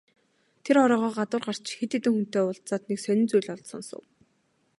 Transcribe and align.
Тэр 0.63 0.75
оройгоо 0.83 1.11
гадуур 1.19 1.43
гарч 1.47 1.65
хэд 1.77 1.91
хэдэн 1.93 2.13
хүнтэй 2.15 2.43
уулзаад 2.45 2.83
нэг 2.89 2.99
сонин 3.01 3.27
зүйл 3.29 3.47
олж 3.55 3.65
сонсов. 3.69 4.03